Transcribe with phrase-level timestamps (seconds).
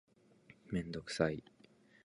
[0.71, 1.43] めんどくさい